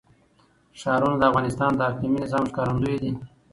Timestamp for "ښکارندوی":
2.51-2.97